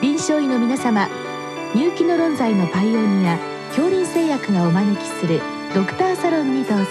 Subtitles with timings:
[0.00, 1.08] 臨床医の皆様
[1.74, 3.36] 入気の論剤のパイオニア
[3.68, 5.42] 恐林製薬がお招きする
[5.74, 6.84] ドクターサロンにどうぞ。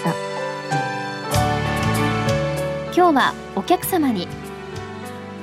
[2.94, 4.28] 今日はお客様に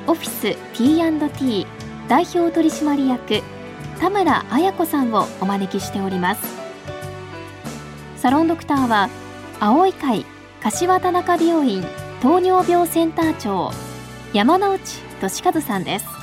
[0.07, 1.67] オフィス T&T
[2.07, 3.43] 代表取締役
[3.99, 6.41] 田村彩子さんをお招きしております。
[8.15, 9.09] サロンドクターは
[9.59, 10.25] 青い会
[10.63, 11.83] 柏田中病院
[12.21, 13.71] 糖尿病センター長
[14.31, 14.79] 山内
[15.19, 16.16] 俊和さんです。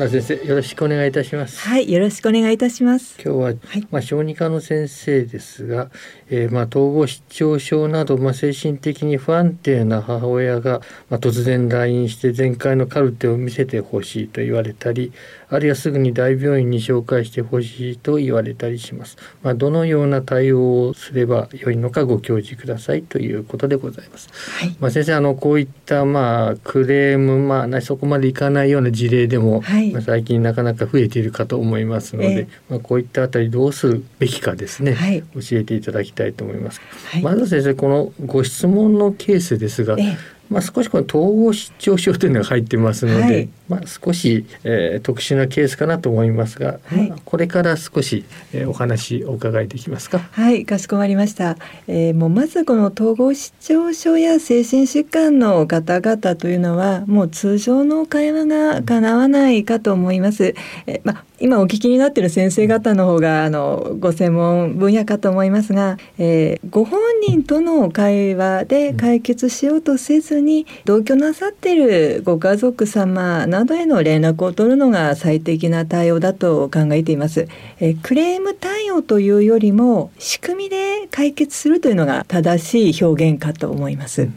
[0.00, 1.60] 村先生よろしくお願いいたします。
[1.60, 3.20] はいよろしくお願いいたします。
[3.22, 5.90] 今日は、はい、まあ小児科の先生ですが、
[6.30, 15.12] えー、まあ統合失調症などまあ精神的に不安定な母親がまあ突然来院して前回のカルテを見せてほしいと言われたり
[15.50, 19.16] あるいはすぐに大病院に紹介してほしいと言われたりします。
[19.42, 29.90] まあどのような対応をすればよいのかご教示くださいということでございます、はい、まあ先生あのこういったまあクレームまあそこまでいかないような事例でも、はい。
[29.92, 36.80] まあ、最近なかなか増えているかと思いますので、えー、まあ、こういったあたりどうするべきかですね、はい、教えていただきたいと思います。
[37.10, 40.16] はい、まず先生このご質問のケースですが、えー
[40.50, 50.18] まあ、少しこの統合失調症というのが入ってますので、はい、まあ、少し、えー、特殊なケースかなと思いますが、はい、まあ、これから少し、えー、お話お伺いできますか？
[50.32, 60.54] はいかしこまりました、えー、もうまずこの統合失調症や精神疾患の方々というのはもう通常の会話がかなわないかと思います。
[60.86, 77.48] えー、まあ今お聞きになっている先生方の方があのご専門分野かと思いますが、えー、ご本人との会話で解決しようとせずに同居なさっているご家族様などへの連絡を取るのが最適な対応だと考えています。
[77.80, 84.28] えー、クレーム対応というよりも仕組みで解決するというのが正しい表現かと思います。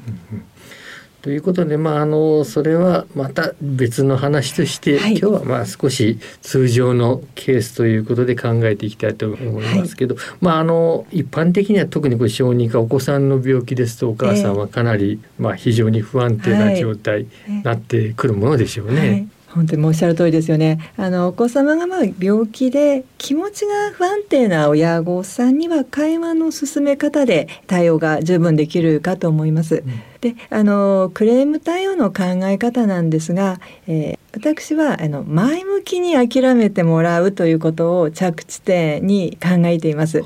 [1.23, 18.99] ということで、まあ、あのそれはまた別の話として、はい、今日はまあ少し通常のケースということで考えていきたいと思いますけど、はい、まあ、あの一般的には特にこれ小児科お子さんの病気ですとお母さんはかなり、まあ、非常に不安定な状態になってくるものでしょうね。
[18.99, 20.79] はい本当におっしゃる通りですよね。
[20.97, 29.75] あのお子様がまあ病気で気持ちが不安定な親御さんには会話の進め方で対応が十分できるかと思います。
[29.75, 29.91] うん、
[30.21, 40.23] で、あのクレーム対応の考え方なんですが、えー、私はあの前向きに諦めてもらうということを着地点に考えています。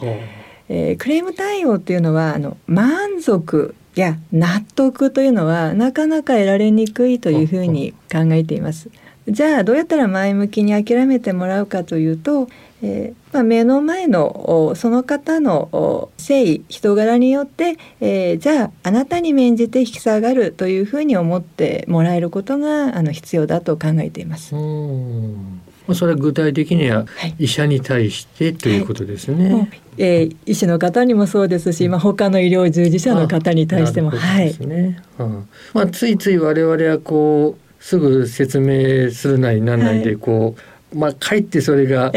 [0.69, 8.89] えー、クレーム対応っていうのはあの満足や納得というのはなかなか得られにくいというふうに考えています。
[9.27, 12.47] じゃあどうやったら前向きに諦めてもらうかというと、
[12.81, 15.69] えー、まあ、目の前のその方の
[16.17, 24.55] 誠意人柄によって、えー、じゃああなたに免じて引き下がるというふうに思ってもらえることがあの必要だと考えています。
[25.93, 27.05] それは具体的には
[27.39, 29.53] 医者に対してということですね。
[29.53, 34.53] はい、えー、医師の方にもそうですし、まあ、他の医療従事者の方に対しても、はい。
[34.67, 35.01] ね、
[35.73, 40.55] まあ、ついつい我々はこうすぐ説明するなりなんなりでこ
[40.93, 42.11] う、はい、まあかえってそれが、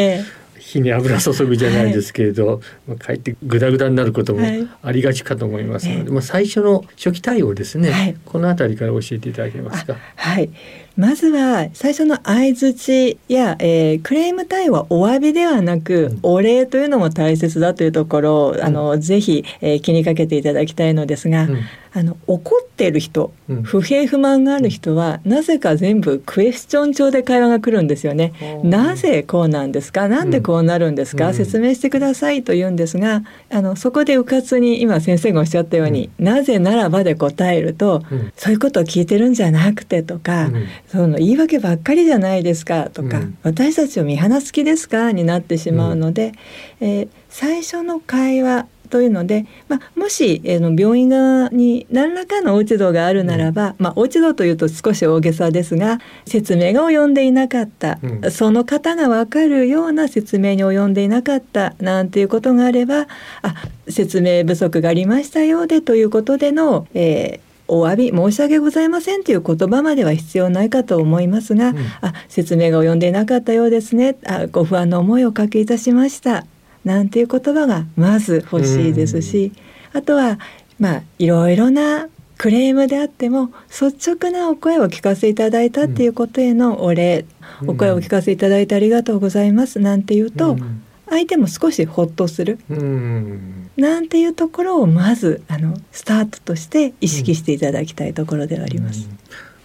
[0.59, 4.47] 火に油注ぐじゃないですけれど、はい、かえってグダグダになることも
[4.83, 9.97] ありがちかと思いますので、はい、まあ最初の初期対応ですね、はい、この辺りから教えていただけますか？
[10.15, 10.51] はい、
[10.97, 21.59] まずは最初の相槌や、えー、クレーム対応はお詫びではなく、うん、お礼というのも大切だというところを、あのぜひ、えー、気にかけていただきたいのですが、うん、
[21.93, 28.33] あの怒っている人、うん、不平不満がある人はなぜか全部クエスチョン調で会話が来るんですよね。
[28.63, 30.09] なぜこうなんですか？
[30.09, 38.03] なんでこうなるんですか、うん、説明してくださいと言うんですがあのそこでうかつに今先生がおっしゃったように、うん、なぜならばで答えると、
[38.37, 40.51] そういうことを聞いてるんじゃなくてとか、
[40.91, 46.33] その言い訳ばっかりじゃないですかとか、私たちを見放す気ですかになってしまうので、
[46.81, 63.07] えー、最初の会話というので、まあ、もし、えー、の病院側に何らかの落ち度があるならば、うん、まあ、落ち度というと少し大げさですが説明が及んでいなかった、うん、その方が分かるような説明に及んでいなかったなんていうことがあれば
[63.43, 63.55] あ
[63.89, 74.17] 説明不足がありましたようでということでの、えーお詫び申し訳ございませんという言葉までは必要ないかと思いますが、うん、あ説明が及んでいなかったようですね。
[74.27, 76.47] あご不安の思いをおかけいたしました。
[76.85, 79.53] なんていう言葉がまず欲しいですし、
[79.93, 80.39] あとは
[80.79, 82.09] まあいろいろな
[82.39, 87.27] クレームであっても率直なお声を聞かせていただいたっていうことへのお礼、
[87.63, 89.79] うん、お声を聞かせていただいてありがとうございます。
[89.79, 99.09] なんて言うと、うん、相手も少しほっとする、うん、なんていうところをまずあのスタートとして意識していただきたいところではあります。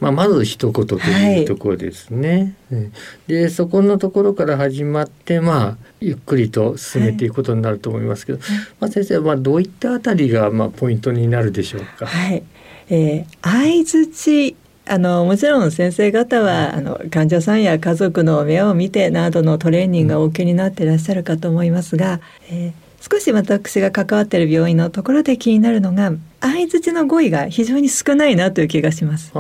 [0.01, 2.55] まあ、まず一言というところですね。
[2.69, 2.91] はい、
[3.27, 8.49] でそこのところから始まってまあゆっくりと進めていくことになると思いますけど、はい、
[8.81, 12.07] まあ、先生はどういったあたりがまあポイントになるでしょうか？
[12.07, 12.43] はい、
[12.89, 14.57] えー、相槌
[14.87, 29.31] あのもちろん先生方はあの患者さんや家族の目を見てなどのトレーニングがお受けになっていらっしゃるかと思いますが、えー少し私が関わっている病院のところで気になるのが相槌の語彙が非常に少ないなという気がします。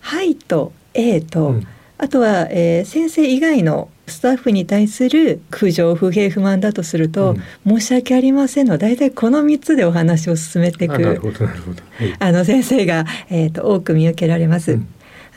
[0.00, 1.66] はいと A と、うん、
[1.98, 7.34] あとは、えー、先生以外のスタッフに対する苦情不平不満だとすると、
[7.64, 10.88] うん、申し訳ありませんの大体この3つでお話を進めてい。
[10.88, 10.94] く
[12.18, 14.72] あの先生が、えーと、多く見受けられます。
[14.72, 14.88] うん、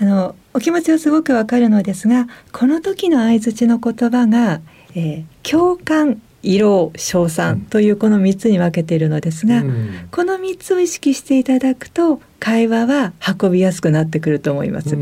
[0.01, 4.61] あのお気持ちはすごくわかるのですがこの時の相槌の言葉が、
[4.95, 14.95] えー、共感色称賛というこの3つに分けているのですが、うん、この3つを意識していただくと会話は運びやすくなってくると思います。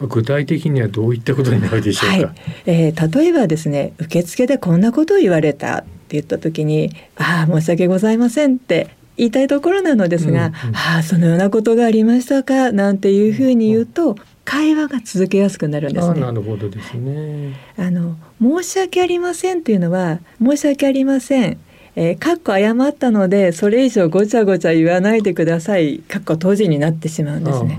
[0.00, 2.26] 具体的にはどういったことになるでしょうか？
[2.28, 16.20] はい、えー、例えばですね受付でこんなことを言われたって言った時に「ああ申し訳ございません」って言いたいところなのですが「うんうん、ああそのようなことがありましたか」なんていうふうに言うと会話が続けやすくなるんですね。
[16.20, 17.52] なるほどですね。
[17.78, 18.11] あの
[18.42, 21.58] 申し訳ありませんというのは申し訳ありません。
[21.94, 27.78] えー、かっこ謝ったのでそれ以上ごちゃごちゃ言わないでくださいかっこ閉じになってしまうんですね。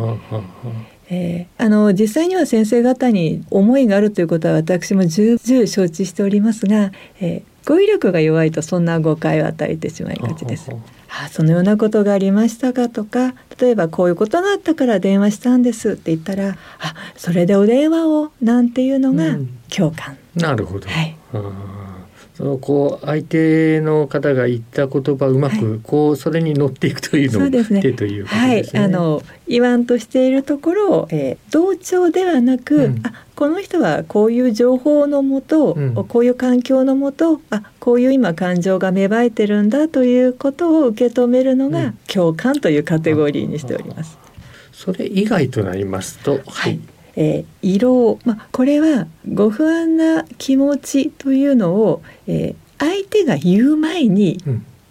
[1.10, 10.70] えー、あの実際には先生方に思いがあるということは私も重々承知しておりますが、えー、語彙力が弱いとそんな誤解を与えてしまいがちです。
[11.22, 12.90] あそのようなことがありましたか？
[12.90, 19.38] とか例えばこういうことがあったから電話したんですって言ったらあそれでお電話をなんていうのが
[19.70, 20.18] 共感。
[20.36, 21.16] うん、なるほど、はい
[22.44, 27.52] そのこう相手の方が言った言葉うまくこうそれに乗っていくというのも、はい、
[27.96, 28.82] ということですね。
[28.82, 44.18] はい、あの言わんとしているところを、えー、同調ではなく、うん、あこの人はこういう情報のもと、うん、こういう環境のもとあこういう今感情が芽生えてるんだということを受け止めるのが、共感というカテゴリーにしております。
[44.74, 46.78] それ以外となりますと、はい、
[47.16, 54.40] えー、色まあ、これはご不安な気持ちというのを、えー、相手が言う前に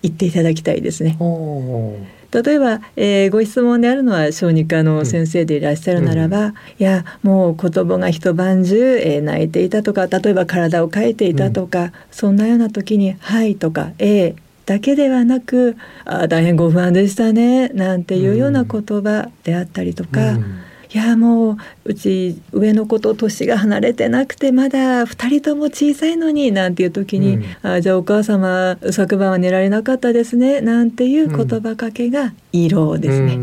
[0.03, 1.17] 言っていただきたいですね。
[1.21, 15.77] うん例えば、えー、ご質問であるのは小児科の先生でいらっしゃるならば、うん、いやもう子供が一晩中、えー、泣いていたとか例えば体をかいていたとか、うん、そんなような時に「はい」とか「ええ」だけではなく
[16.07, 20.31] 「あ大変ご不安でしたね」なんていうような言葉であったりとか。
[20.31, 20.45] うん
[20.95, 33.37] いやもううち上の子と年が離れてなくてまだ2人とも小さいのになんていう時に、うん、あじゃあお母様昨晩は寝られなかったですねなんていう言葉かけが色ですね。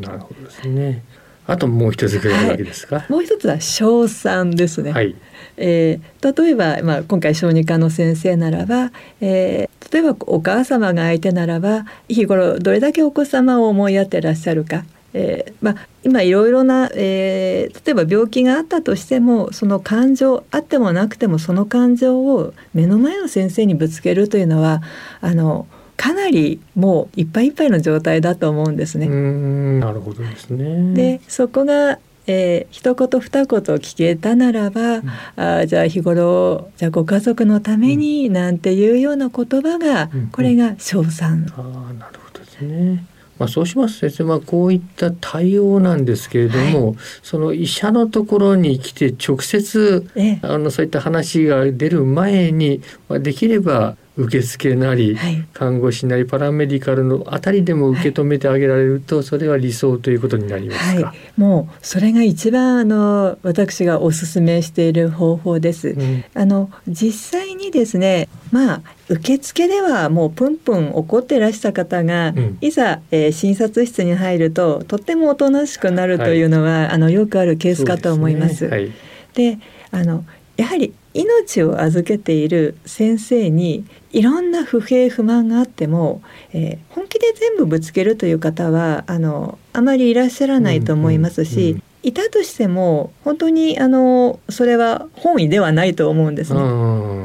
[0.00, 1.04] なるほどですね。
[1.46, 4.92] あともう一つぐらいわけですか、はい、もう一つは称賛ですね。
[4.92, 5.14] はい、
[5.56, 24.82] えー、例えば、まあ、今回小児科の先生ならば、えー、例えばお母様が相手ならば日頃どれだけお子様を思いやってらっしゃるかえー、まあ、今いろいろな、えー、例えば病気があったとしてもその感情あってもなくてもその感情を目の前の先生にぶつけるというのは
[25.20, 25.66] あの
[25.96, 29.06] かなりもういっぱいいっぱいの状態だと思うんですね。
[29.06, 30.92] なるほどですね。
[30.94, 41.46] でそこがえー、一言二言聞けたならば、うん、あじゃあ日頃じゃあご家族のためになんていうような言葉が、うん、これが称賛。
[41.54, 43.04] あなるほどですね。
[43.38, 50.06] まあ、そうします先生、まあ、こういった対応なんですけれども、はい、その医者のところに来て直接、
[50.42, 78.68] あのそういった話が出る前に、まあ、できれば受付なり、はい、看護師なりパラメディカルのあたりでも受け止めてあげられると、はい、それは理想ということになりますか、はい、もうそれが一番あの私がお勧めしている方法です、うん、あの実際にですねまあ受付ではもうプンプン怒ってらした方が、うん、いざ、えー、診察室に入るととってもおとなしくなるというのは、あのよくあるケースかと思います。
[78.68, 80.24] で、ね、あの
[80.56, 96.60] やはり命を預けている先生にいろんな不平不満があっても、えー、本気で全部ぶつけるという方はあのあまりいらっしゃらないと思いますし、うんうんうん、いたとしても本当にあのそれは本意ではないと思うんですね。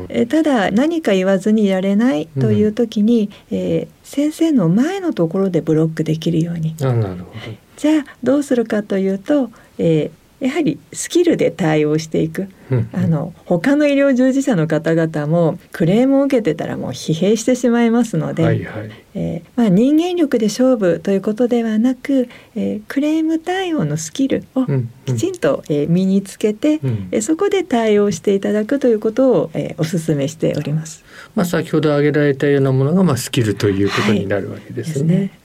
[0.10, 6.76] えただ何か言わずにいられないという時に、うん、えー、先生の前のところでブロックできるように。
[6.82, 12.48] あなるほどじゃあどうするかというと、えー、やはりスキルで対応していく、
[12.94, 24.66] あの他の医療従事者の方々もクレームを受けてたらもう疲弊してしまいますので、はいはい、えー、まあ、人間力で勝負ということではなく、えー、クレーム対応のスキルを
[25.06, 31.04] きちんと、えー、身につけて、うん、えそこで対応していただくということを、えお勧めしております。
[31.36, 35.16] まあ、先ほど挙げられたようなものが、まあ、スキルということになるわけですね。
[35.16, 35.39] はい、ですね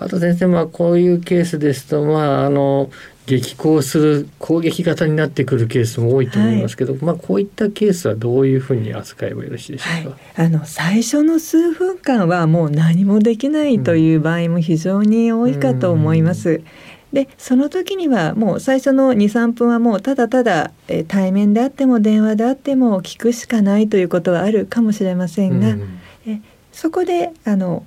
[0.00, 2.90] あと先生まあこういうケースですとまああの
[3.26, 10.18] 激高する攻撃型になってくるケースも多いと思いますけど、はい、まあこういったケースはどういうふうに扱えばよろしいでしょうか？
[10.34, 16.50] はい、あの最初の数分間はもう何もできないという場合も非常に多いかと思います。
[16.50, 16.64] うん
[17.12, 26.40] でその時にはもう最初の23分はもうただただ、え対面であっても電話であっても聞くしかないということはあるかもしれませんが、うん、え
[26.70, 27.84] そこであの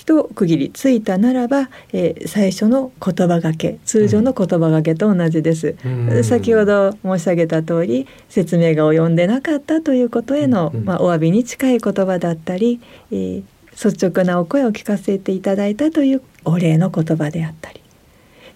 [0.00, 12.80] 一区切りついたならば、えー、最初の言葉がけ通常の言葉がけと同じです、うん、先ほど申し上げた通り説明が及んでなかったということへの、うん、まあ、お詫びに近い言葉だったり、
[13.10, 13.42] えー、
[13.72, 17.82] 率直なお声を聞かせていただいたというお礼の言葉であったり、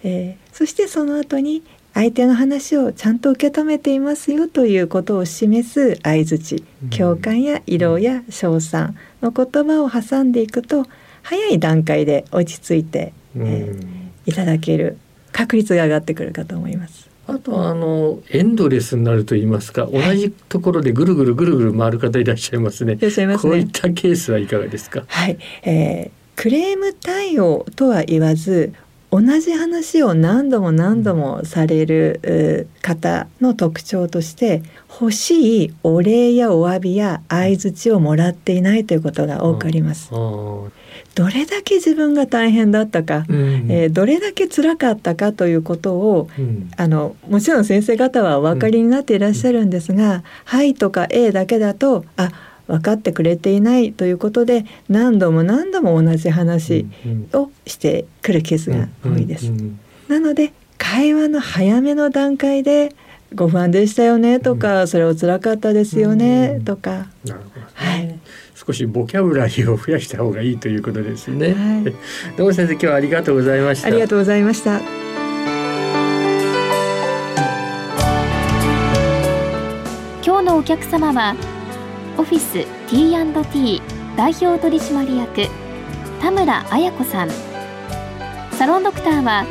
[0.03, 1.61] えー、そしてその後に
[1.93, 10.87] 相手の話をちゃんと受け止めていますよということを示す相づち共感や色労や称賛の言葉を挟んでいくと
[11.25, 14.97] 早い段階で落ち着いて、えー、いただける
[15.31, 17.09] 確率が上がってくるかと思います。
[17.27, 22.93] あとはあのエンドレスになると言いますか、同じところでぐるぐるぐるぐる回る方いらっしゃいますね。
[22.93, 25.03] いらっしゃいます、ね、こういったケースはいかがですか？
[25.07, 28.73] はい、えー、クレーム対応とは言わず
[29.15, 40.11] 同じ話を何度も何度もされる方の特徴として欲しいお礼やお詫びや相槌をもらっていないということが多くあります。
[40.11, 52.31] どれだけ自分が大変だったか、うん、えー、どれだけ辛かったかということを、うん、あのもちろん先生方はお分かりになっていらっしゃるんですが「はい」とか「ええ」だけだとあ
[52.67, 56.87] 分かってくれていないということで何度も何度も同じ話
[57.33, 59.51] をしてくるケースが多いです。
[60.07, 62.95] なので会話の早めの段階で
[63.33, 67.07] ご不安でしたよねとか、それを辛かったですよねとか、
[67.73, 68.19] はい、
[68.53, 71.53] 少しボキャブラリーを増やした方がいいということですね。
[71.53, 73.87] はい、どうも先生今日はありがとうございました。
[73.87, 74.79] ありがとうございました。
[80.23, 81.35] 今日のお客様は
[82.17, 83.81] オフィス T&T
[84.15, 85.49] 代表取締役
[86.21, 87.29] 田村彩子さん。
[88.51, 89.45] サロンドクターは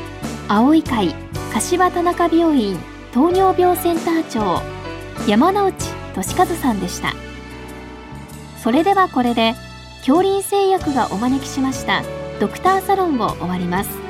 [0.48, 1.14] 青い会
[1.52, 2.78] 柏田中病院
[3.12, 4.62] 糖尿病センター長
[5.28, 5.74] 山内
[6.14, 7.12] 俊和さんでした。
[8.62, 9.54] それではこれで
[9.98, 12.02] 恐林製薬がお招きしました
[12.40, 14.03] ドクターサロンを終わります。